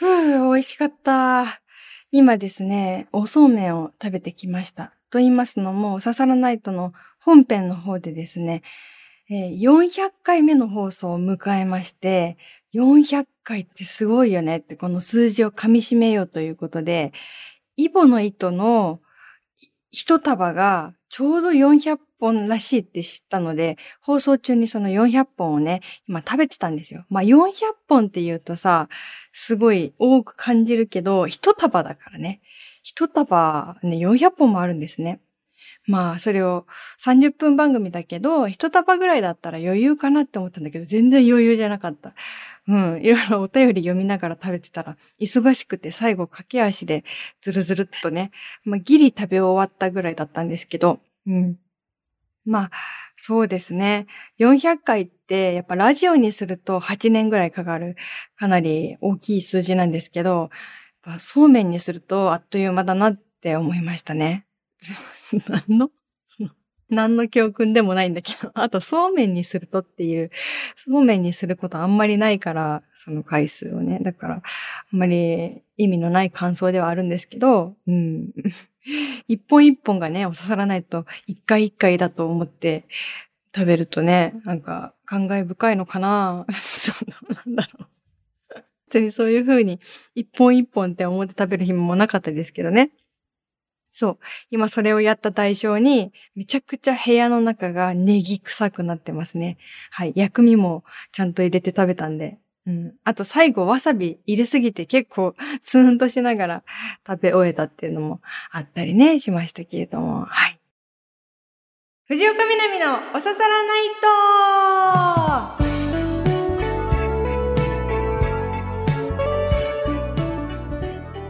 [0.00, 1.44] ふう、美味しかった。
[2.10, 4.94] 今ですね、おそうめんを食べてきました。
[5.10, 8.62] と言いますのも、ささらないとの本編の方でですね、
[9.28, 12.38] 400回目の放送を迎えまして、
[12.72, 17.12] 400回ってすごいよねって、この数字を噛み締めようということで、
[17.76, 19.02] イボの糸の
[19.90, 27.04] 一束がちょうど400本らしいって知ったので、放送中にその400本をね、今食べてたんですよ。
[27.08, 27.50] まあ400
[27.88, 28.88] 本って言うとさ、
[29.32, 32.40] すごい多く感じるけど、一束だからね。
[32.82, 35.20] 一束ね、400本もあるんですね。
[35.86, 36.66] まあ、それを
[37.04, 42.14] 30分番組だけど、一束ぐらいだったら余裕かなって思ったんだけど、全然余裕じゃなかった。
[42.70, 47.02] うん、いろいろお便り読みながら食べてたら、忙しくて最後駆け足で
[47.40, 48.30] ずるずるっとね、
[48.62, 51.58] まあ、ギリ食べ終わったぐらいだったんですけど、うん。
[52.44, 52.70] まあ、
[53.16, 54.06] そうですね。
[54.38, 57.96] 400回って、やっぱラジオにすると8年ぐらいかかる、
[58.36, 60.50] かなり大きい数字なんですけど、
[61.18, 64.46] そうめんにするとあっという間だなって思いましたね。
[65.48, 65.90] 何の？
[66.90, 70.30] 何の教訓でもないんだけど、 あとそうめんにするとっていう、
[70.76, 74.00] そうめんにすることあんまりないから、その回数をね。
[74.02, 78.30] だから、あんまり意味のない感想ではあるんですけど、うん。
[79.28, 82.84] 一本一本がね、お刺さらないと、一回一回だと思って
[83.54, 87.88] 食べるとね、なんか、感慨深いのかな そうなんだろう。
[88.86, 89.78] 別にそういう風に、
[90.16, 92.90] 一本一本って思って食べる暇もなかったですけどね。
[93.92, 94.18] そう。
[94.50, 99.58] 今それをやった代償に、めちゃくちゃ部屋の中がネギ臭くなってますね。
[99.90, 100.12] はい。
[100.14, 102.38] 薬味もちゃんと入れて食べたんで。
[102.66, 102.94] うん。
[103.04, 106.62] あと最後わさび入れすぎて結構 ツーンとしながら
[107.06, 110.26] 食べ終えたっていうのもあったりね、しましたけれども。
[110.26, 110.60] はい。
[112.06, 113.78] 藤岡みなみのおささらナ
[115.56, 115.59] イト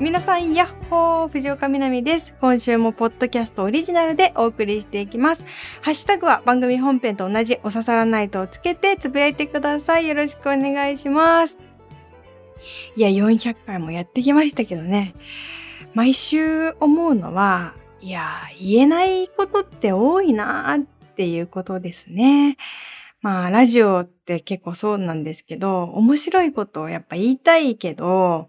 [0.00, 2.34] 皆さん、やっほー藤岡みなみです。
[2.40, 5.44] 今週もポッドキャストオリジナルでお送りしていきます。
[5.82, 10.08] ハッシュタグは番組本編と同じおささらナイトをつけてつぶやいてください。
[10.08, 11.58] よろしくお願いします。
[12.96, 15.14] いや、400回もやってきましたけどね。
[15.92, 18.26] 毎週思うのは、いや、
[18.58, 22.56] 言えないことって多いなーっていうことですね。
[23.20, 28.48] まあ、ラジオって結構そうなんですけど、面白いことをやっぱ言いたいけど、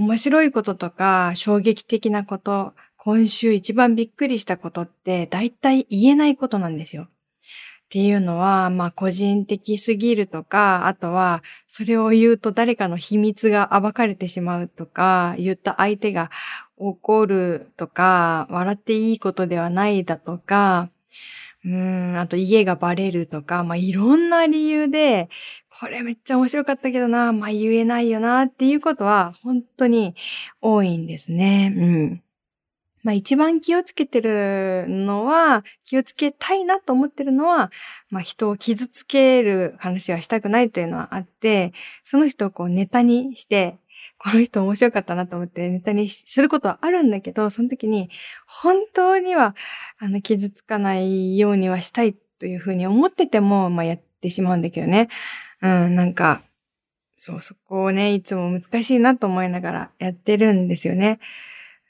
[0.00, 7.02] 面白いこととか衝撃的なこと、今週一番びっくりしたことって大体言えないことなんですよ。
[7.02, 7.06] っ
[7.90, 16.30] ていうのは、まあ個人的すぎるとか、あとはそれを言うと誰かの秘密が暴かれてしまうとか、言った相手が
[16.78, 20.88] 怒るとか、笑っていいことではないだとか、
[21.64, 21.70] うー
[22.14, 25.28] ん、あと家がバレるとか、まあいろんな理由で、
[25.80, 30.14] これめっちゃ面白かったけどな、まあ言えないよなっていうことは本当に
[30.62, 31.72] 多いんですね。
[31.76, 32.22] うん。
[33.04, 37.70] まあ一番気をつけてるのは、気をつけたいなと思ってるのは、
[38.10, 41.72] まあ人を傷つける話はしたくないというのはあって、
[42.04, 43.78] その人をこうネタにして、
[44.22, 48.10] この人面白かったなと思ってネタにすることはあるんだけど、その時に
[48.46, 49.56] 本当には
[49.98, 55.08] あの傷つかないようにはしたいというふうに思ってても、まあやってしまうんだけどね。
[55.62, 56.42] うん、なんか、
[57.16, 61.18] そう、そこをね、いつも難しいなと思いながらやってるんですよね。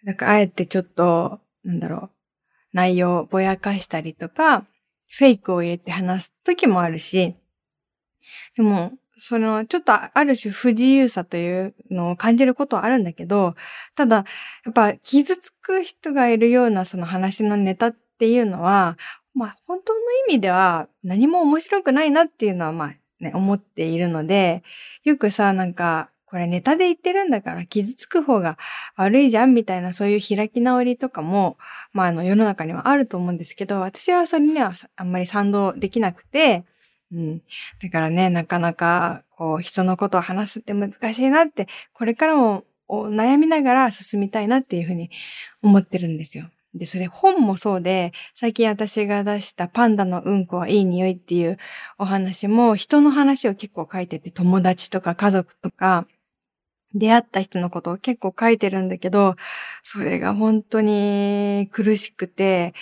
[0.04, 2.10] なんか、あえてちょっと、なんだろう、
[2.72, 4.66] 内容をぼやかしたりとか、
[5.08, 7.34] フェイクを入れて話す時もあるし、
[8.56, 13.54] でも、その、ちょっとある種不自由さというのを感じることはあるんだけど、
[13.94, 14.25] ただ、
[14.64, 18.97] やっぱ傷つく人がいるようなその話のネタっていうのは、
[19.34, 24.62] まあ本当の意味では何も面白くないなっていうのはまあね、思っているので、
[25.04, 28.56] よくさ、なんか、これネタで言ってるんだから傷つく方が
[28.94, 31.59] 悪いじゃんみたいなそういう開き直りとかも、
[31.92, 36.64] まああの世の中にはあると思うんですけど、私はそれにはあんまり賛同できなくて、
[37.12, 37.43] うん。
[37.82, 45.10] だからね、なかなか、こう、人のことを話すって難しいなって、これからも悩みながら進みたいなっていうふうに
[45.62, 46.51] 思ってるんですよ。
[46.74, 51.59] で、それ本もそうで、最近私が出したパンダのうんこはいい匂いっていう
[51.98, 56.06] お話も人の話を結構書いてて、友達とか家族とか、
[56.95, 59.37] 出会った人のことを結構書いてるんだけど、
[59.83, 62.75] それが本当に苦しくて、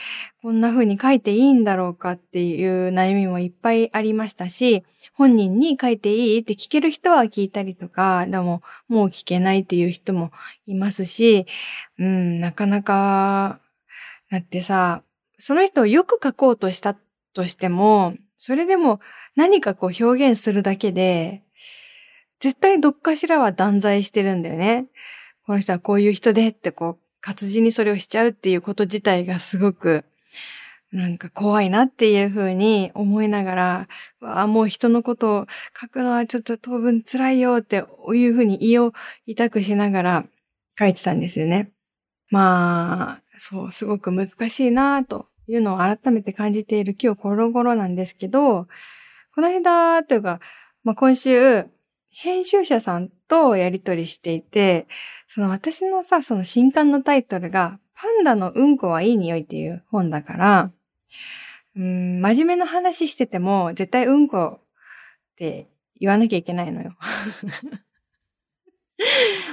[0.42, 4.84] こんな風に書いていいんだろうかっていう悩みもいっぱいありましたし、
[5.14, 10.30] 本人に書いていいって聞ける人は聞いたりとか、でももう聞けないっていう人も
[10.66, 11.46] いますし、
[11.98, 13.58] うん、なかなか、
[14.30, 15.02] だってさ、
[15.38, 16.96] その人をよく書こうとした
[17.34, 19.00] としても、それでも
[19.36, 21.42] 何かこう表現するだけで、
[22.40, 24.86] 絶対どっかしらは断罪してるんだよね。
[25.46, 30.04] この人はこういう人でってこう、活字にそれをしちゃうっていうこと自体がすごく、
[30.90, 33.88] なんか怖いなっていうふうに思いながら、
[34.20, 35.46] わあ、もう人のことを
[35.78, 38.92] 書くのはちょっと当分辛いよっていうふうに胃を
[39.26, 40.24] 痛くしながら
[40.78, 41.70] 書いてたんですよね。
[42.30, 48.66] まあ、そう、すごく難しいなというのを改めて感じている今日コロコロなんですけど、
[49.34, 50.40] この間というか、
[50.84, 51.66] まあ今週、
[52.20, 54.88] 編集者さんとやりとりしていて、
[55.28, 60.72] その私のさ、その新刊のタイトルが、パンダのうんこはいい匂いっていう本だから、
[61.76, 64.64] うん、真面目な話してても、絶対うんこっ
[65.36, 65.68] て
[66.00, 66.96] 言わなきゃいけないのよ。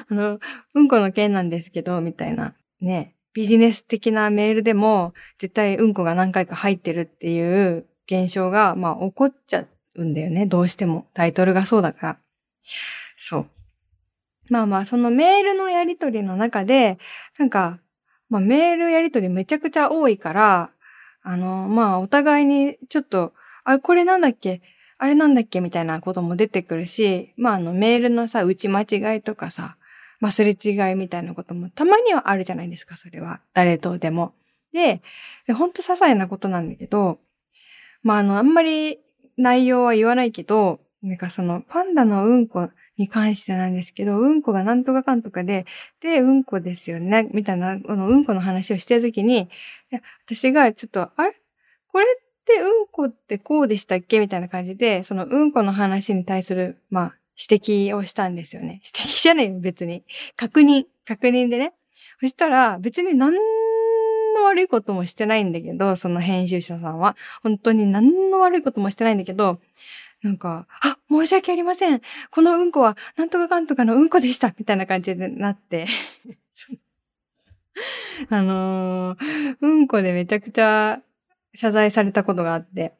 [0.09, 0.39] あの、
[0.73, 10.47] うんこの件なんですけど、みたいな、ね、ビジネス的なメールでも、絶対うんこが何回か入ってるっていう現象が、まあ起こっちゃうんだよね。
[10.47, 11.05] どうしても。
[11.13, 12.24] タイトルがそうだから。
[13.17, 13.47] そう。
[14.49, 16.99] まあまあ、そのメールのやりとりの中で、
[17.39, 17.79] なんか、
[18.29, 20.71] まあメールやりとりめちゃくちゃ多いから、
[21.23, 23.33] あの、まあお互いにちょっと、
[23.63, 24.61] あ、これなんだっけ？
[24.97, 25.61] あれなんだっけ？
[25.61, 29.77] みたいなことも出てくるし、まああのメールのさ、打ち間違いとかさ、
[30.21, 33.41] 忘れ違いみたいなこともたまにはあるじゃないですか、それは。
[33.53, 34.33] 誰とでも。
[34.73, 35.01] で、
[35.47, 37.19] でほんと些細なことなんだけど、
[38.03, 38.99] まああの、あんまり
[39.37, 45.65] 内容は言わないけど、なんかそのパンダのうんこに関してなんですけど、うんこがなんとかかんとかで、
[46.01, 49.49] で、うんこですよね、みたいな、このうんこの話をしてるときに、
[50.25, 51.35] 私がちょっと、あれ？
[51.91, 54.19] これってうんこってこうでしたっけ？
[54.19, 58.81] みたいな感じで、そのうんこの話に対する、まあ、指摘をしたんですよね。
[58.97, 60.03] 指摘じゃないよ、別に。
[60.35, 60.85] 確認。
[61.05, 61.73] 確認でね。
[62.19, 67.15] そしたら、別に何の悪いこともしてないんだけど、その編集者さんは。
[67.43, 69.59] 本当に何の悪いこともしてないんだけど、
[70.23, 72.01] なんか、あ、申し訳ありません。
[72.31, 74.53] このうんこは、なんとかかんとかのうんこでした。
[74.57, 75.87] みたいな感じでなって
[78.29, 81.01] あのー、うんこでめちゃくちゃ
[81.53, 82.93] 謝罪されたことがあって。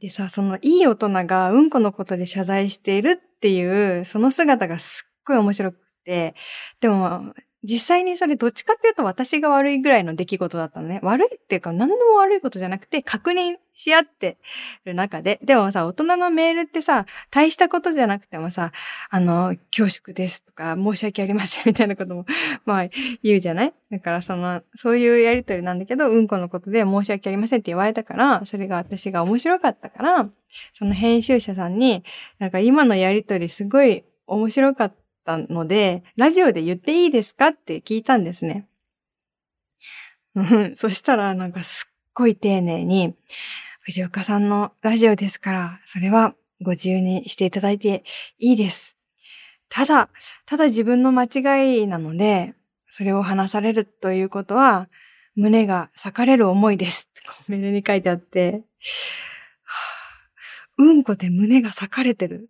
[0.00, 6.34] でさ、そのいい大人がうんこのことで謝罪しているっていう、その姿がすっごい面白くて、
[6.80, 7.34] でも、
[7.64, 11.00] 実際にそれどっちかっていうと私が悪いぐらいの出来事だったのね。
[11.02, 14.36] 悪いっていうか何でも悪いことじゃなくて確認し合って
[14.84, 15.38] る中で。
[15.42, 18.72] でもさ、大人のメールってさ、大したことじゃなくてもさ、
[19.10, 22.26] あの、恐縮ですとか、申し訳ありませんみたいなことも、
[22.66, 22.88] まあ
[23.22, 23.72] 言うじゃない？
[23.90, 30.28] だからその、そういうやりとりなんだけど、うんこのことで申し訳ありませんって言われたから、それが私が面白かったから、
[30.74, 32.04] その編集者さんに、
[32.38, 38.68] なんか今のやりとりすごい面白かったったので、ラジオで言っていいですかって聞いたんですね。
[40.76, 43.14] そしたらなんかすっごい丁寧に、
[43.80, 48.04] 藤岡さんのラジオですから、それはご自由にしていただいて
[48.38, 48.96] いいです。
[49.68, 50.10] ただ、
[50.44, 52.54] ただ自分の間違いなので、
[52.90, 54.88] それを話されるということは、
[55.34, 57.08] 胸が裂かれる思いです。
[57.48, 58.62] メールに書いてあって、
[59.64, 59.78] は
[60.78, 62.48] あ、うんこで胸が裂かれてる。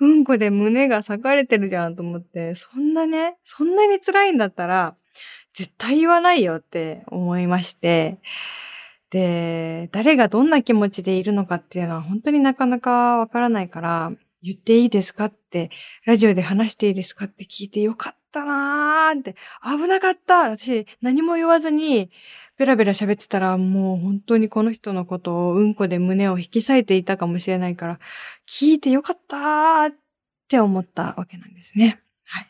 [0.00, 4.96] うんこで胸が裂かれてるじゃんと思って、そんなね、そんなに辛いんだったら、
[5.54, 8.18] 絶対言わないよって思いまして、
[9.10, 14.12] で、誰がどんな気持ちでいるのかっていうのは本当になかなかわからないから、
[14.42, 15.70] 言っていいですかって、
[16.04, 20.50] ラジオで話していいですかって聞いてよかったなーって、危なかった。
[20.50, 22.10] 私、何も言わずに、
[22.58, 27.98] ベラベラ喋ってたら、もう本当にこの人のことをうんこで胸を引き裂いていたかもしれないから、
[28.48, 29.94] 聞いてよかったーっ
[30.48, 32.02] て思ったわけなんですね。
[32.24, 32.46] はい。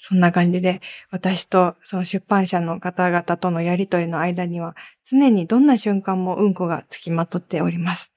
[0.00, 0.80] そんな感じで、
[1.10, 8.14] 私とその出版社の方々とのやりとりの間には、常にどんな瞬間もうんこがつきまとっております。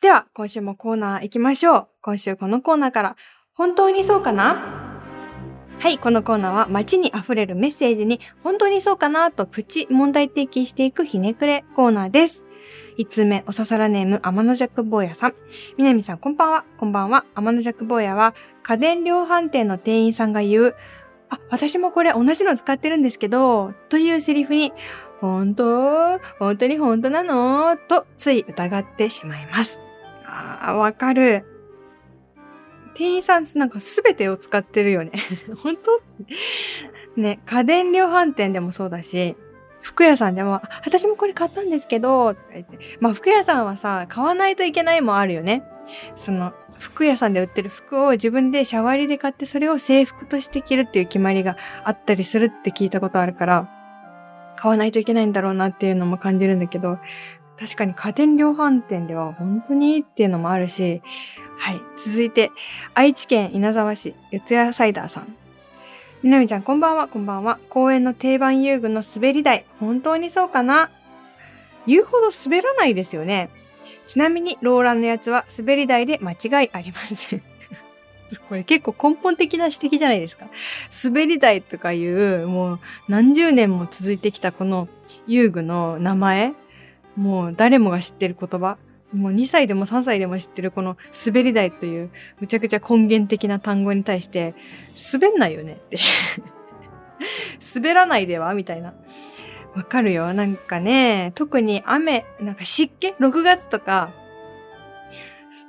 [0.00, 1.88] では、今週もコーナー行きましょう。
[2.02, 3.16] 今週このコーナーから、
[3.54, 4.85] 本当にそうかな？
[5.78, 12.44] はい、このコーナーは街に溢れるメッセージに本当にそうかなとプチ問題提起していくひねくれコーナーです。
[12.98, 15.34] 5つ目、おささらネーム、天の弱坊やさん。
[15.76, 16.64] みなみさん、こんばんは。
[16.78, 17.24] こんばんは。
[17.34, 20.74] 天の弱坊やは、家電量販店の店員さんが言う、
[21.28, 24.72] あ、私もこれ同じの使ってるんですけど、というセリフに、
[25.20, 26.18] 本当？
[26.38, 27.76] 本当に本当なの？
[27.76, 29.78] と、つい疑ってしまいます。
[30.24, 31.44] ああ、わかる。
[32.96, 35.12] 店員さんなんかすべてを使ってるよね。
[35.62, 37.20] 本当？
[37.20, 39.36] ね、家電量販店でもそうだし、
[39.82, 42.78] 服屋さんでも、私もこれ買ったんですけど、とか言って。
[43.00, 45.62] まあ服屋さんはさ、買わないといけないもあるよね。
[46.16, 53.68] その、服屋さんで売ってる服を自分でシャワリで買ってそれを制服として着るっていう決まりがあったりするって聞いたことあるから、
[54.56, 56.98] 買わないといけないんだろうなっていうのも感じるんだけど、
[57.58, 61.00] 確かに家電量販店では本当にいいっていうのもあるし、
[61.56, 61.80] はい。
[61.96, 62.50] 続いて、
[62.94, 65.34] 愛知県稲沢市、四谷サイダーさん。
[66.22, 67.58] みなみちゃん、こんばんは、こんばんは。
[67.70, 70.90] 公園の定番遊具の滑り台、本当にそうかな？
[71.86, 73.48] 言うほど滑らないですよね。
[74.06, 77.42] ちなみに、ローランのやつは滑り台で間違いありません。
[78.48, 80.46] これ結構根本的な指摘じゃないですか。
[81.04, 84.88] 滑り台とかいう、もう何十年も続いてきたこの
[85.26, 86.52] 遊具の名前、
[87.16, 88.76] もう誰もが知ってる言葉、
[89.12, 90.96] もう2歳でも3歳でも知ってるこの
[91.26, 94.54] 滑り台というむちゃくちゃ根源的な単語に対して、
[95.12, 95.98] 滑んないよねって
[97.74, 98.94] 滑らないではみたいな。
[99.74, 100.32] わかるよ。
[100.32, 104.10] なんかね、特に雨、なんか湿気 ?6 月とか、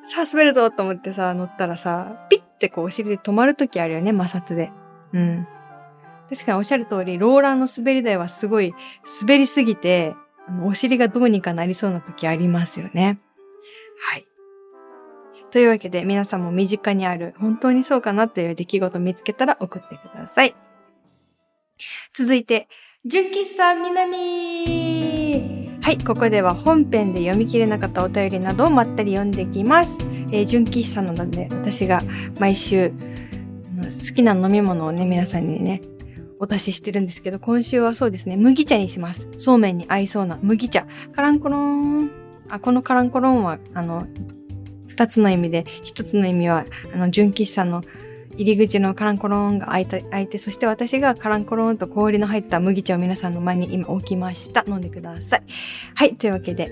[0.09, 4.71] さあ滑るぞと思ってさ、乗ったらさ、ピッてこうお尻で止まるときあるよね、摩擦で。
[5.13, 5.47] うん。
[6.29, 8.73] 確かにおっしゃる通り、ローラーの滑り台はすごい
[9.21, 10.15] 滑りすぎて、
[10.47, 13.19] あのお尻がどうにかなりそうなときありますよね。
[13.99, 14.27] はい。
[15.51, 20.55] というわけで、皆さんも身近にある、本当にそうかなという出来事を見つけたら送ってください。
[22.13, 22.67] 続いて、
[23.05, 29.97] 純喫茶南はい、ここでは本編で読み切れなかったお便りなどをまったり読んできます。
[30.31, 32.03] えー、純喫茶なので、私が
[32.39, 35.81] 毎週、好きな飲み物をね、皆さんにね、
[36.39, 39.29] お出ししてるんですけど、今週はそうですね、麦茶にします。
[39.37, 40.85] そうめんに合いそうな麦茶。
[41.13, 42.11] カランコロン。
[42.49, 44.07] あ、このカランコロンは、あの、
[44.87, 47.83] 二つの意味で、一つの意味は、あの、純喫茶の
[48.37, 54.63] 入り口のカランコロンが開いた開いて、そして私がカランコロンと氷の入った麦茶を皆さんの前に今置きました。
[54.67, 55.43] 飲んでください。
[55.95, 56.71] はい、というわけで、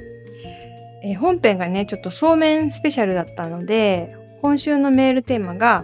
[1.03, 5.84] えー、本編がね、ちょっとそうめんスペシャルだったので、今週のメールテーマが、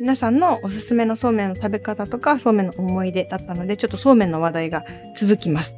[0.00, 4.84] 皆さんのおすすめのそうめんの食べ方とか、そうめんの思い出だったので、ちょっとそうめんの話題が
[5.16, 5.76] 続きます。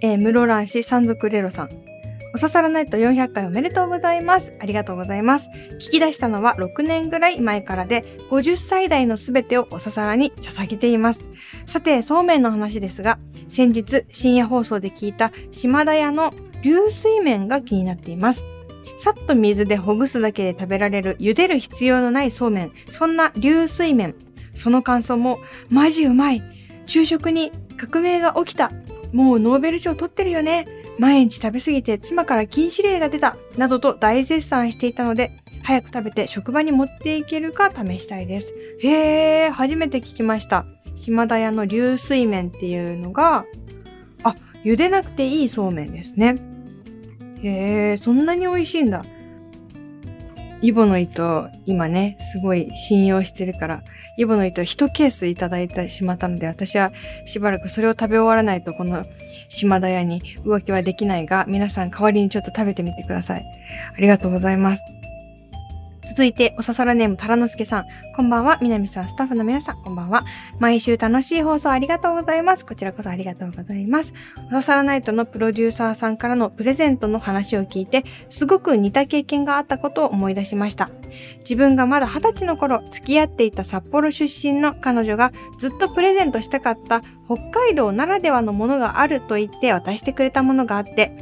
[0.00, 1.70] えー、室蘭市山賊レロさん。
[2.34, 4.52] おささらないと400回おめでとうございます。
[4.60, 5.48] ありがとうございます。
[5.80, 11.26] 聞き出したのは6年ぐらい前からで、50歳代のすべてをおささらに捧げています。
[11.66, 13.18] さて、そうめんの話ですが、
[13.48, 16.32] 先日深夜放送で聞いた島田屋の
[16.62, 18.44] 流水麺が気になっています。
[18.98, 22.72] さっと水でほぐすだけで食べられる茹でる必要のないそうめん。
[22.90, 24.14] そんな流水麺。
[24.54, 25.38] その感想も、
[25.70, 26.42] マジうまい。
[26.86, 28.72] 昼食に革命が起きた。
[29.12, 30.66] もうノーベル賞取ってるよね。
[30.98, 33.36] 毎日食べ過ぎて妻から禁止令が出た。
[33.56, 35.30] などと大絶賛していたので、
[35.62, 38.54] 早く食べて職場に持っていけるか試したいです。
[38.82, 40.66] へー、初めて聞きました。
[40.96, 43.44] 島田屋の流水麺っていうのが、
[44.24, 46.47] あ、茹でなくていいそうめんですね。
[47.42, 49.04] へえ、そんなに美味しいんだ。
[50.60, 53.82] イボの糸、今ね、すごい信用してるから、
[54.16, 56.90] イボの糸1ケースいただいてしまったので、私は
[57.26, 59.06] しばらくそれを食べ終わらないとこの
[59.48, 63.44] 島田屋に浮気はできないが、皆さん代わりにちょっと食べてみてください。
[63.96, 64.97] ありがとうございます。
[66.08, 67.84] 続いて、おささらネーム、たらのすけさん。
[68.16, 68.58] こんばんは。
[68.62, 70.24] みなみさん、スタッフの皆さん、こんばんは。
[70.58, 72.64] 毎週楽しい放送ありがとうございます。
[72.64, 74.14] こちらこそありがとうございます。
[74.48, 80.88] おささらナイトのプロデューサーさんからのプレゼントの話を聞いて、すごく似た経験があったことを思い出しました。
[81.40, 91.12] 自分がまだ二十歳の頃、付き合っていた札幌出身の彼女がずっとプレゼントしたかった北海道ならではのものがあると言って渡してくれたものがあって、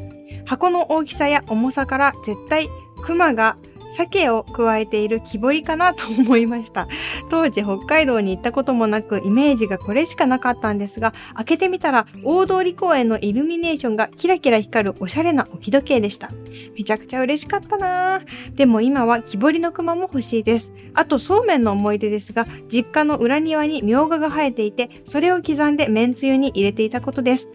[0.47, 2.69] 箱の大きさや重さから絶対
[3.03, 3.57] 熊が
[3.93, 6.89] 鮭を加えている木彫りかなと思いました。
[7.31, 16.31] 当時北海道に行ったこともなくイメージがこれしかなかったんですが、開けてみたら大通公園のイルミネーションがキラキラ光るおしゃれな置き時計でした。
[16.77, 18.21] めちゃくちゃ嬉しかったな
[18.55, 20.73] でも今は木彫りの熊も欲しいです。
[20.95, 27.49] あとそうめんの思い出ですが、実家の裏庭にみょうがが生えていて、それを刻んでめんつゆに入れていたことです。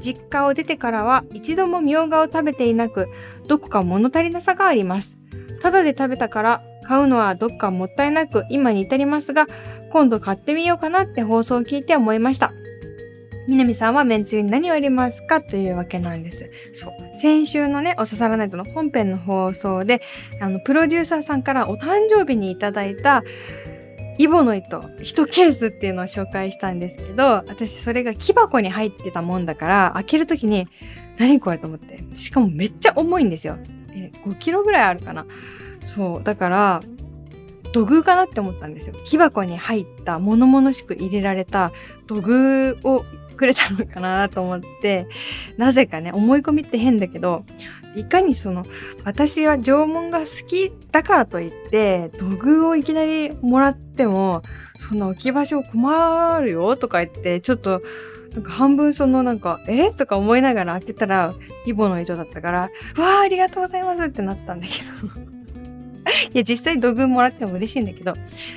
[0.00, 3.08] 実家を出てからは一度もみょうがを食べていなく、
[3.46, 5.16] どこか物足りなさがあります。
[5.60, 9.46] ただで食べたから買うのはどっかもったいなく今に至りますが、
[9.90, 12.52] 今度買ってみようかなって放送を聞いて思いました。
[13.48, 16.48] みなみさんはめんつゆに何を入れますかというわけなんです。
[16.72, 16.92] そう。
[17.16, 20.00] 先週のね、おささらないとの本編の放送で、
[20.40, 23.24] あの、プロデューサーさんからお誕生日にいただいた、
[24.22, 30.68] イボの糸、1ケースっていうのを紹介したんですけど、私それが木箱に入ってたもんだから、開けるときに、
[31.18, 32.04] 何これと思って。
[32.14, 33.58] しかもめっちゃ重いんですよ。
[33.92, 35.26] え5キロぐらいあるかな。
[35.80, 36.22] そう。
[36.22, 36.82] だから、
[37.72, 38.94] 土偶かなって思ったんですよ。
[39.04, 41.72] 木箱に入った物々しく入れられた
[42.06, 43.04] 土偶を
[43.36, 45.08] くれたのかなと思って、
[45.56, 47.44] なぜかね、思い込みって変だけど、
[47.94, 48.64] いかにその、
[49.04, 54.42] 私は縄文が好きだからといって、土偶をいきなりもらっても、
[54.78, 57.82] その置き場所困るよとか言って、ちょっと
[58.34, 61.34] なんか半分そのなんか、えとか思いながら開けたら、
[61.66, 64.72] イボの糸だったから、わあ、ありがとうございますってなったんだけ
[65.06, 65.20] ど。
[66.34, 68.14] いや、実際土偶もらっても嬉しいんだけど、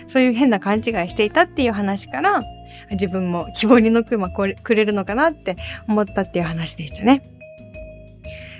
[0.07, 2.43] そういう変な勘違いしていたっていう話から、
[2.91, 7.34] 自分も木彫りの熊くれるのかなって思ったっていう話でしたね。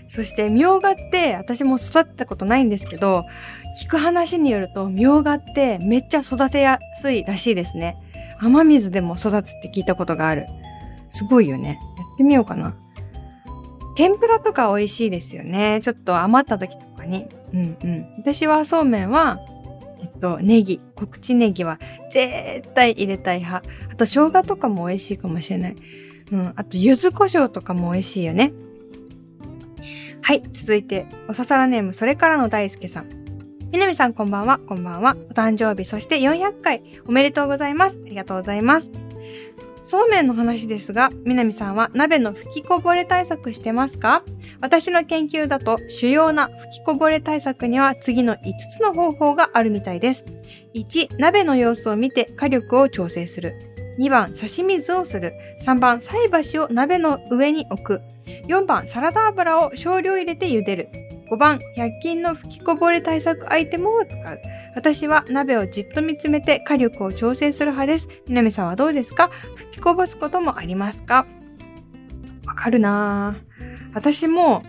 [0.07, 3.25] そしてみょうがって私も育てたことないんですけど、
[3.83, 7.97] 聞く話によるとみょうがってめっちゃ育てやすいらしいですね。
[8.39, 10.45] 雨水でも育つって聞いたことがある。
[11.11, 11.79] すごいよね。
[11.97, 12.75] やってみようかな。
[13.95, 15.79] 天ぷらとか美味しいですよね。
[15.81, 17.27] ちょっと余った時とかに。
[17.53, 18.05] うんうん。
[18.17, 19.39] 私はそうめんは、
[20.01, 21.79] えっと、ネギ、小口ネギは
[22.11, 23.67] 絶対入れたい派。
[23.91, 25.75] あと生姜とかも美味しいかもしれない。
[26.31, 26.53] うん。
[26.55, 28.51] あと、柚子胡椒とかも美味しいよね。
[30.27, 30.41] はい。
[30.53, 33.09] 続いて、おささらネーム、それからの大輔さん。
[33.71, 35.15] みなみさんこんばんは、こんばんは。
[35.29, 37.99] お誕生日、そして400回、おめでとうございます。
[38.03, 38.89] ありがとうございます。
[39.85, 44.23] そうめんの話ですが、みなみさんは鍋の吹きこぼれ対策してますか？
[44.61, 48.37] 私の研究だと主要な吹きこぼれ対策には次の5
[48.79, 50.25] つの方法があるみたいです。
[50.73, 53.53] 1、鍋の様子を見て火力を調整する。
[53.99, 55.33] 2番、差し水をする。
[55.63, 58.01] 3番、菜箸を鍋の上に置く。
[58.47, 60.89] 4番、サラダ油を少量入れて茹でる。
[61.31, 64.39] 5番、100均の吹きこぼれ対策アイテムを使う。
[64.75, 68.09] 私は鍋をじっと見つめて火力を調整する派です。
[68.27, 69.29] みなみさんはどうですか？
[69.55, 71.25] 吹きこぼすこともありますか？
[72.45, 73.95] わかるなぁ。
[73.95, 74.61] 私も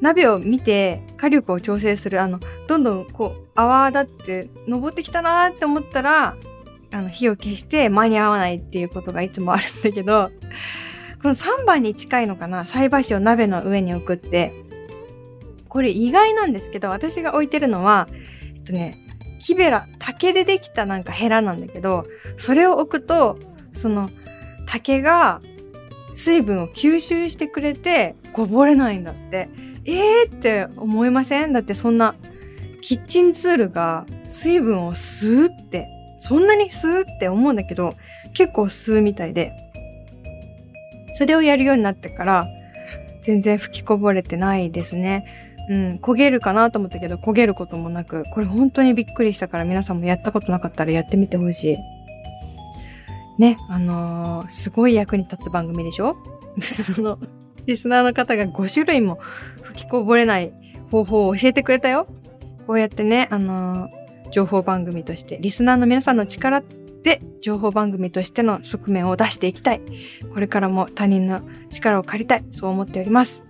[0.00, 2.38] 鍋を見て火力を調整する、あの、
[2.68, 6.36] どんどんこう泡立って登ってきたなーって思ったら、
[6.92, 10.30] あの、火を消して間に合わないっていうことがいつもあるんだけど、
[11.22, 12.64] この3番に近いのかな？
[12.64, 14.52] 菜箸を鍋の上に置くって、
[15.68, 18.08] これ意外なんですけど、私が置いてるのは、
[18.54, 18.94] えっとね、
[19.38, 22.06] 木べら、竹でできたなんかヘラなんだけど、
[22.38, 23.38] それを置くと、
[23.74, 24.08] その
[24.66, 25.42] 竹が
[26.14, 29.48] 水分を吸収してくれてこぼれないんだって。
[29.84, 31.52] えーって思いません？
[31.52, 32.14] だってそんな
[32.80, 37.94] キッチンツールが水分を吸うって、そんなに吸うって思うんだけど、
[38.34, 39.69] 結構吸うみたいで。
[41.12, 42.46] それをやるようになってから、
[43.22, 45.24] 全然吹きこぼれてないですね。
[45.68, 51.78] うん、焦げるかなと思ったけど、焦げることもなく、これ本当にびっくりしたから皆さんもやったことなかったらやってみてほしい。
[53.38, 56.16] ね、あのー、すごい役に立つ番組でしょ？
[56.60, 57.18] その、
[57.66, 59.18] リスナーの方が5種類も
[59.62, 60.52] 吹きこぼれない
[60.90, 62.06] 方法を教えてくれたよ。
[62.66, 66.62] こうやってね、あのー、情報番組として、リスナーの皆さんの力
[67.02, 69.80] で情報番組としての側面を出していきたい。
[70.32, 72.44] これからも他人の力を借りたい。
[72.52, 73.44] そう思っております。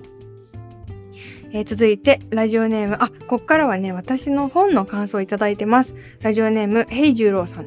[1.53, 5.97] えー、続いて、ラジオネーム、あ、こっからはね、私の本の感想をいただいてます。
[6.21, 7.67] ラジオネーム、ヘイジュローさん。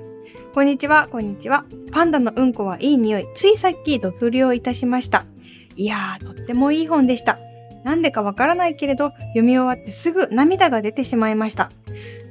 [0.54, 1.66] こんにちは、こんにちは。
[1.92, 3.26] パンダのうんこはいい匂い。
[3.36, 5.26] ついさっき読了いたしました。
[5.76, 7.40] いやー、とってもいい本でした。
[7.84, 11.70] なんでかわからないけれど、読み終わってすぐ涙が出てしまいました。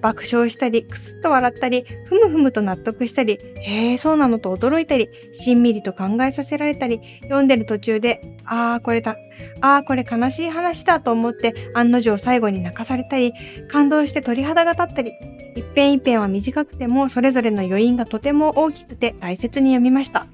[0.02, 9.16] 爆笑したり、くすっと笑ったり、ふむふむと納得したり、へえ、そうなのと驚いたり、しんみりと考えさせられたり、読んでる途中で、ああ、これだ、
[9.60, 13.32] ああ、これ悲しい話だと思って、案の定最後に泣かされたり、
[13.68, 15.12] 感動して鳥肌が立ったり、
[15.54, 20.26] 一編一編は短くても、それぞれの余韻がとても大きくて大切に読みました。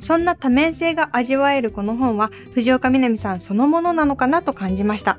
[0.00, 5.18] そんな多面性が味わえるこの本は、藤岡みなみさんそのものなのかなと感じました。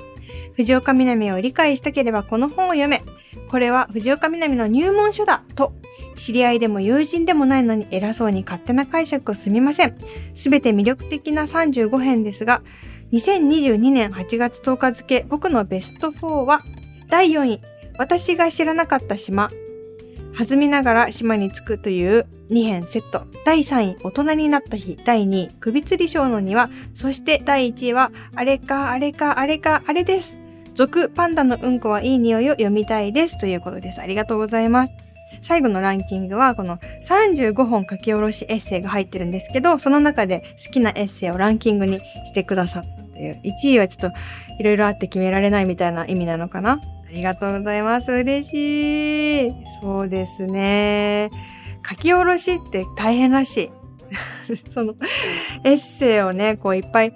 [0.60, 3.02] 藤岡みなみを理解したければこの本を読め。
[3.50, 5.72] これは藤岡みなみの入門書だと、
[6.18, 9.96] 知り合いでも友人でもないのに偉そうに勝手な解釈をすみません。
[10.36, 12.62] すべて魅力的な35編ですが、
[13.14, 16.60] 2022年8月10日付僕のベスト4は、
[17.08, 17.62] 第4位、
[17.98, 19.52] 私が知らなかった島。
[20.38, 23.24] 弾みながら島に着くという2編セット。
[23.46, 24.98] 第3位、大人になった日。
[25.06, 26.70] 第2位、首吊り賞の庭。
[26.96, 30.38] そして第1位は、あれか、あれか、あれか、あれです。
[30.80, 33.38] 続、パンダのうんこはいい匂いを読みたいです。
[33.38, 34.00] ということです。
[34.00, 34.94] ありがとうございます。
[35.42, 43.42] 最後のランキングは、この35本書き下ろしエッセイが入ってるんですけど、その中で好きなエッセイをランキングにしてくださったという。
[43.44, 44.18] 1位はちょっと
[44.58, 48.14] いろいろあって決められないみたいな意味なのかなありがとうございます。
[48.14, 49.52] 嬉しい。
[49.82, 51.30] そうですね。
[51.90, 53.72] 書き下ろしって大変らしい。
[54.72, 54.96] その、
[55.66, 57.14] エッセイをね、こういっぱい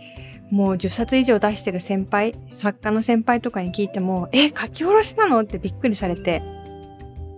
[0.54, 5.42] もう10冊以上出してる先輩、作家の先輩とかに聞いても、え、書き下ろしなの？
[5.42, 6.44] ってびっくりされて、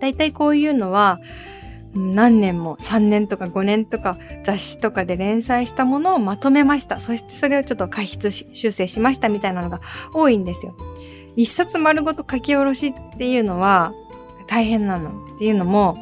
[0.00, 1.18] だいたいこういうのは、
[1.94, 7.00] 何年も3年とか5年とか雑誌とかで連載したものをまとめました。
[7.00, 9.80] そしてそれをちょっと過失修正しましたみたいなのが
[10.12, 10.76] 多いんですよ。
[11.36, 13.94] 一冊丸ごと書き下ろしっていうのは
[14.46, 15.96] 大変なのっていうのも、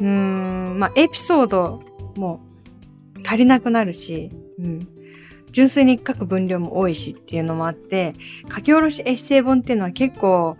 [0.00, 1.80] うーん、まあエピソード
[2.16, 2.44] も
[3.24, 4.88] 足りなくなるし、うん。
[5.56, 8.12] 純粋に書く分量も多いしっていうのもあって、
[8.54, 10.58] 書き下ろしエッセイ本っていうのは結構、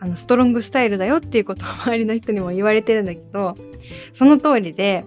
[0.00, 3.58] あの、ストロングスタイルだよっていうことを周りの人にも言われてるんだけど、
[4.14, 5.04] その通りで、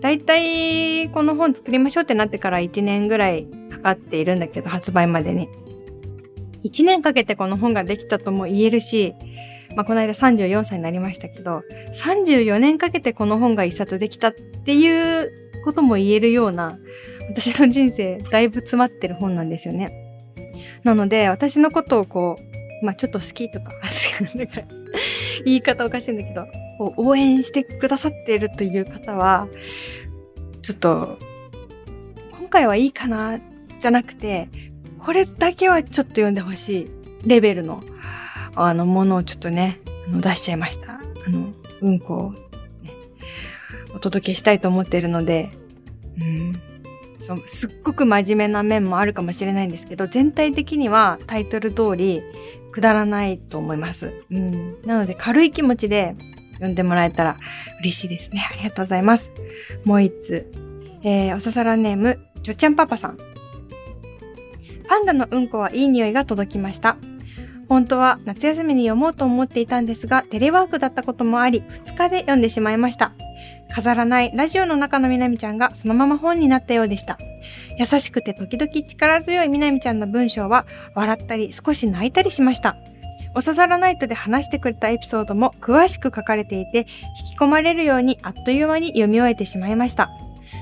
[0.00, 5.48] だいたいこの本作りましょうってなってから1年ぐらいかかっているんだけど、発売までに。
[6.62, 9.16] 1年かけてこの本ができたとも言えるし、
[9.74, 15.32] まあ、この間34歳になりましたけど、34年かけてこの本が一冊できたっていう
[15.64, 16.78] ことも言えるような、
[17.32, 19.90] 私の人生だいぶ詰まってる本なんですよね。
[20.84, 22.36] なので、私のことをこ
[22.82, 23.72] う、まあ、ちょっと好きとか、
[25.44, 26.46] 言い方おかしいんだけど、
[26.78, 29.48] こう応援してくださっているという方は、
[30.60, 31.18] ちょっと、
[32.38, 33.40] 今回はいいかな、
[33.80, 34.48] じゃなくて、
[34.98, 36.90] これだけはちょっと読んでほしい
[37.26, 37.82] レベルの、
[38.54, 41.00] あの、ものをちょっとね、あの出しちゃいました。
[41.26, 42.90] あの、うんこを、ね、
[43.94, 45.50] お届けしたいと思っているので、
[46.20, 46.52] うん、
[47.26, 52.22] そうすっごく真面目な面もあるかもしれないんですけど、全体的にはタイトル通り、
[52.72, 54.24] くだらないと思います。
[54.30, 54.82] うん。
[54.82, 56.16] なので軽い気持ちで
[56.54, 57.36] 読んでもらえたら
[57.80, 58.42] 嬉しいですね。
[58.50, 59.30] ありがとうございます。
[59.84, 60.50] もう一つ。
[61.04, 63.18] えー、おささらネーム、ちょちゃんパパさん。
[64.88, 66.96] パンダのうんこはいい匂いが届きました。
[67.68, 73.12] 本当は夏休みに読もうと思っていたんですが、テレワークだったこともあり、2日で読んでしまいました。
[73.72, 77.18] 飾らないラジオの中のみなみちゃんがそのまま本になったようでした。
[77.78, 82.76] 優しくて時々力強いみなみちゃんの文章は笑ったり少し泣いたりしました。
[83.34, 86.86] おささらナイトで話してくれたエピソードも詳しく書かれていて、
[87.18, 90.10] 引き込まれるようにあっという間に読み終えてしまいました。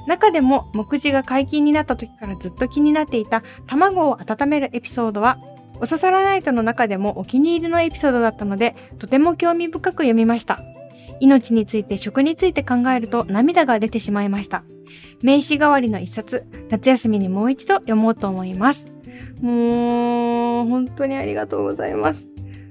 [0.07, 5.39] 中でも目次が解禁になった時からずっと気になっていた卵を温めるエピソードは、
[5.81, 10.63] おささらナイトの中でもお気に入りのエピソードだったので、とても興味深く読みました。
[11.21, 14.65] 命について食について考えると涙が出てしまいました。
[15.23, 18.91] 名刺代わりの一冊、夏休みにもう一度読もうと思います。
[19.41, 22.29] もう、本当にありがとうございます。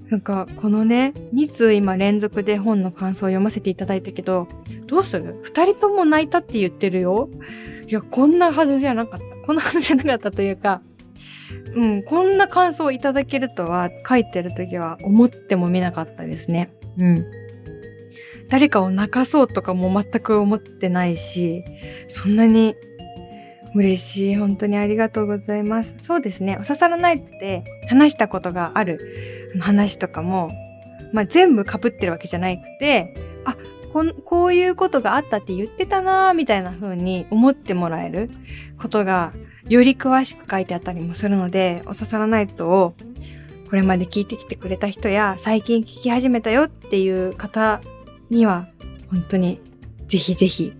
[0.09, 4.47] なんか、このね、2通今連続で本の感想を読ませていただいたけど、
[4.87, 5.39] どうする？
[5.43, 7.29] 二人とも泣いたって言ってるよ。
[7.87, 9.25] いや、こんなはずじゃなかった。
[9.45, 10.81] こんなはずじゃなかったというか、
[11.75, 16.71] うん、こんな感想をいただけるとは書いてる時は思ってもみなかったですね。
[16.97, 17.25] うん。
[18.49, 21.63] 誰かを泣かそうとかも全く思ってないし、
[22.07, 22.75] そんなに
[23.75, 24.35] 嬉しい。
[24.35, 25.95] 本当にありがとうございます。
[25.99, 26.57] そうですね。
[26.59, 30.51] おささらナイトで話したことがある話とかも、
[31.13, 33.55] まあ、全部被ってるわけじゃなくて、あ、
[33.93, 38.29] ここういうことがあったって言ってたなーみたいな風に思ってもらえる
[38.79, 39.33] ことが
[39.67, 42.95] より詳しく書いてあったりもするので、おささらナイトを
[43.69, 47.81] これまで聞いてきてくれた人や最近聞き始めたよっていう方
[48.29, 48.67] には
[49.09, 49.59] 本当に
[50.07, 50.73] ぜひぜひ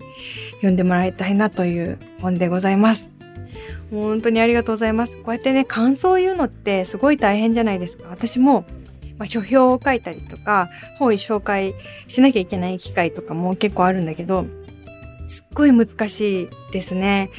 [0.54, 3.12] 読んでもらいたいなという本でございます。
[3.92, 5.18] 本当にありがとうございます。
[5.18, 8.08] こうやってね、感想を言うのってすごい大変じゃないですか。
[8.10, 8.66] 私も、
[9.18, 11.74] まあ、書評を書いたりとか、本を紹介
[12.08, 14.46] しなきゃいけない機会とかも結構あるんだけど、
[15.28, 17.30] すっごい難しいですね。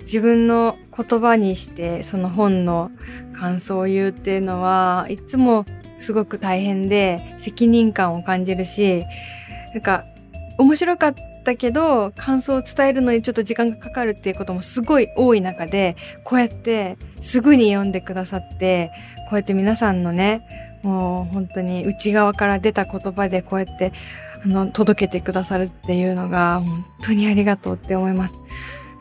[0.00, 2.90] 自分の言葉にしてその本の
[3.32, 5.64] 感想を言うっていうのはいつも
[5.98, 9.04] すごく大変で責任感を感じるし、
[9.74, 10.04] なんか
[10.56, 18.92] 面白かったけど感想を伝えるのにちょっと時間がかかるっていうこともすごい多い中でこうやってすぐに読んでくださって
[19.28, 20.42] こうやって皆さんのね
[20.82, 23.92] もう本当に内側から出た言葉でこうやって
[24.44, 28.34] あの届けてくださるっていうのが本当にありがとうって思います。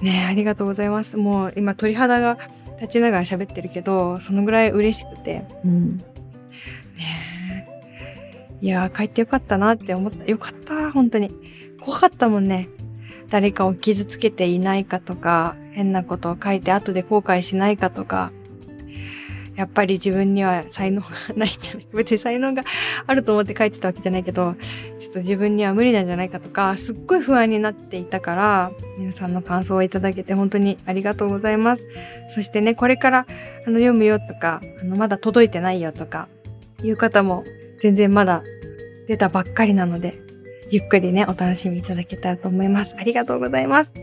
[0.02, 1.18] ねありがとうございます。
[1.18, 2.38] もう今鳥肌が
[2.82, 5.46] 立ちながら喋ってるけどそのぐらい嬉しくて。
[5.64, 5.98] うん。
[6.98, 7.43] ね
[8.64, 10.24] いやー帰ってよかったなって思った。
[10.24, 11.30] よかった、本当に。
[11.82, 12.70] 怖かったもんね。
[13.30, 18.32] 誰かを傷つけていないかとか、変なことを書いて後で後悔しないかとか、
[19.58, 22.64] やっぱり自分には才能がないんじゃない 別に才能が
[23.06, 24.56] あると思って書いてたわけじゃないけど、
[24.98, 31.86] ちょっと自分には無理なんじゃないかとか、すっごい不安になっていたから、皆さんの感想をいただけて本当にありがとうございます。
[32.30, 33.28] そしてね、これから
[33.68, 36.30] あの読むよとか、あのまだ届いてないよとか、
[36.82, 37.44] いう方も
[37.84, 38.44] 全然まだ
[39.10, 40.18] 出たばっかりなので、
[40.72, 42.96] ゆっくりね、お楽しみいただけたらと思います。
[42.98, 43.94] ありがとうございます。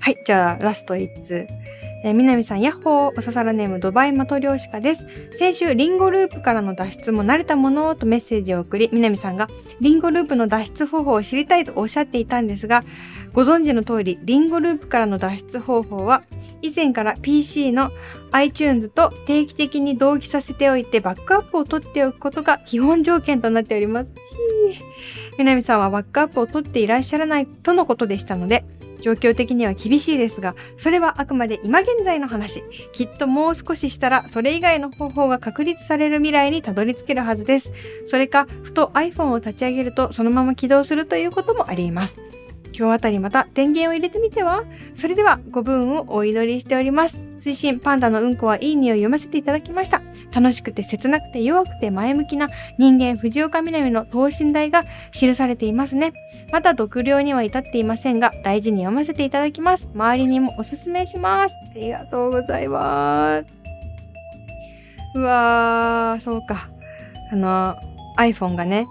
[0.00, 1.46] はい、じゃあ、ラスト1通。
[2.04, 5.06] えー、みなみさん、ヤッホー、おささらネーム、ドバイマトリョーシカです。
[5.32, 9.48] 先週、リンゴループからの脱出も慣れたものとメッセージを送り、みなみさんが、
[9.80, 12.84] リンゴループの脱出方法を知りたいとおっしゃっていたんですが、
[13.32, 16.22] ご存知の通り、リンゴループからの脱出方法は、
[16.60, 17.90] 以前から PC の
[18.32, 24.08] iTunes と定期的に同期させておいて、バックアップを取っておくことが基本条件となっております。
[25.38, 28.64] みなみさんはバックアップを取っていらっしゃらないとのことでしたので、
[29.00, 32.62] 状況的には厳しいですが、それはあくまで今現在の話。
[32.92, 37.72] きっともう少ししたら、それ以外の方法が確立される未来にたどり着けるはずです。
[38.06, 42.18] それか、ふと iPhone を立ち上げると、そのまま起動するということもあり得ます。
[42.80, 44.64] 今日あたりまた電源を入れてみては？
[44.94, 47.20] それではご分をお祈りしております。
[47.38, 50.00] 推進パンダのうんこはいい匂いを読ませていただきました。
[50.32, 56.14] 楽しくて切なくて弱くて前向きな人間藤岡みなみの等身大が記されていますね。
[56.52, 59.86] まだ読了には至っていませんが、大事に読ませていただきます。
[59.94, 61.54] 周りにもおすすめします。
[61.72, 63.46] ありがとうございます。
[65.16, 66.70] うわー、そうか。
[67.30, 67.76] あの、
[68.16, 68.86] iPhone がね、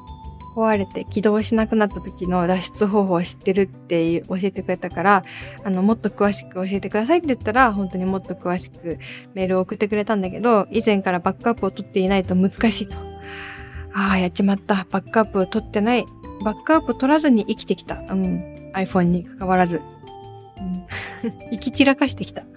[0.60, 5.24] 壊れて起動しなくなった時の脱出方法を知ってるって教えてくれたから、
[5.63, 9.00] あの、もっと詳しく教えてくださいって言ったら、本当にもっと詳しく
[9.34, 12.98] メールを送ってくれたんだけど、以前からバックアップを取っていないと難しいと。
[13.93, 14.86] ああ、やっちまった。
[14.89, 16.06] バックアップを取ってない。
[16.43, 17.95] バックアップ取らずに生きてきた。
[18.10, 18.72] うん。
[18.74, 19.82] iPhone に関わらず。
[21.52, 22.43] 生き散らかしてきた。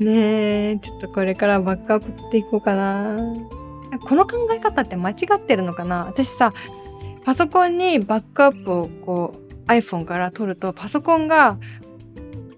[0.00, 3.18] ねえ、ちょっとこれからバックアップ取っていこうかな。
[4.10, 6.06] この考え方って間違ってるのかな？
[6.06, 6.52] 私さ、
[7.24, 9.36] パソコンにバックアップをこ
[9.68, 11.58] う iPhone から取るとパソコンが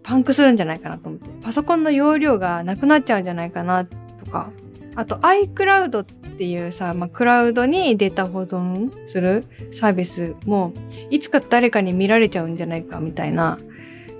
[0.02, 1.28] パンクするんじゃないかなと思って。
[1.42, 4.50] パソコンの容量がなくなっちゃうんじゃないかなとか。
[4.96, 6.06] あと iCloud っ
[6.38, 10.72] ていうさ、まあ、クラウドにデータ保存するサービスも
[11.10, 13.58] いつか誰かに見られちゃうんじゃないかみたいな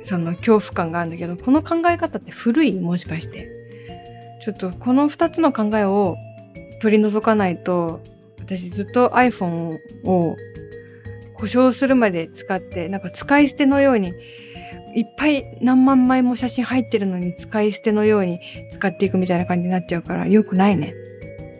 [0.03, 2.79] その恐怖感があるんだけど、この考え方って古い？
[2.79, 3.49] もしかして。
[4.45, 6.19] ちょっとこの二つの考えを
[6.83, 8.01] 取り除かないと、
[8.41, 10.37] 私ずっと iPhone を
[11.35, 14.13] 故障するまで使って、なんか使い捨てのように、
[14.97, 18.41] いっぱい何万枚も写真入ってるのに使い捨てのように
[18.73, 20.93] 使っていくみたいな感じになっちゃうから良くないね。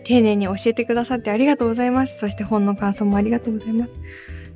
[0.05, 2.19] 丁寧に教えてくださってありがとうございます。
[2.19, 3.95] そして本の感想もありがとうございます。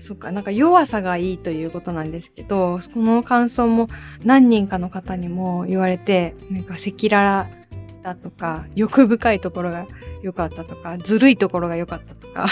[0.01, 3.89] そっか、なんか弱さがいいということなんですけど、この感想も
[4.25, 7.66] 何人かの方にも言われて、なんか赤裸々
[8.07, 9.87] だとか、欲深いところが
[10.23, 12.47] 良かったとか、ずるいところが良かったとか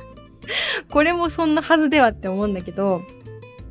[0.90, 3.02] これもそんなはずではって思うんだけど、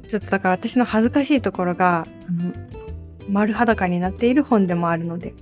[0.07, 2.53] ちょっとだから私の恥ずかしいところが、あの、
[3.29, 5.35] 丸裸になっている本でもあるので、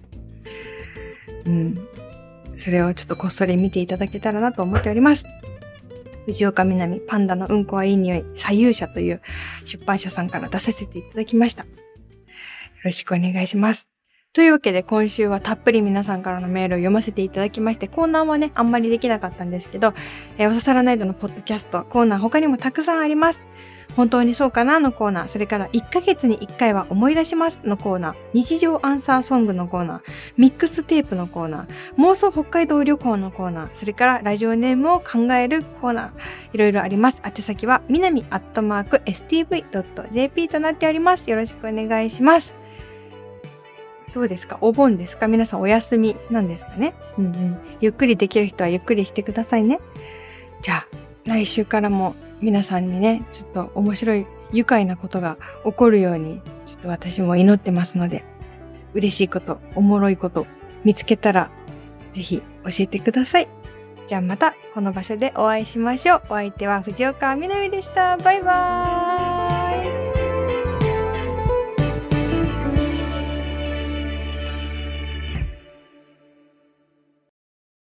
[1.46, 1.78] うん。
[2.56, 5.26] それをちょっとこっそり見ていただけたらなと思っております。
[6.26, 9.22] 藤岡みなみ、パンダのうんこはいい匂い、左右者という
[9.66, 11.64] 出版社さんから出させていただきました。
[11.64, 11.70] よ
[12.84, 13.93] ろしくお願いします。
[14.34, 19.94] というわけで今週はたっぷり皆さんからのメールを読ませていただきまして、コーナーはね、あんまりできなかったんですけど、
[20.40, 23.46] えー、おささらナイトのポッドキャスト、コーナー他にもたくさんあります。
[23.96, 30.02] 本当にそうかなのコーナー、それから1ヶ月に1回は思い出しますのコーナー、日常アンサーソングのコーナー、
[30.36, 36.12] ミックステープのコーナー、妄想北海道旅行のコーナー、それからラジオネームを考えるコーナー、
[36.54, 37.22] いろいろあります。
[37.24, 41.30] 宛先は、みなみアットマーク stv.jp となっております。
[41.30, 42.63] よろしくお願いします。
[44.14, 44.58] どうですか？
[44.62, 45.28] お盆ですか？
[45.28, 46.94] 皆さんお休みなんですかね？
[47.18, 47.58] うんうん。
[47.82, 49.80] ゆっくりできる人はゆっくりしてくださいね。
[50.62, 50.88] じゃあ、
[51.26, 58.24] 来週からも皆さんにね、ちょっと面白い、愉快なことが起こるように、ちょっと私も祈ってますので、
[58.94, 60.46] 嬉しいこと、おもろいこと
[60.84, 61.50] 見つけたら、
[62.12, 63.48] ぜひ教えてください。
[64.06, 66.22] じゃあまたこの場所でお会いしましょう。
[66.30, 68.18] お相手は藤岡みなみでした。
[68.18, 70.03] バイバーイ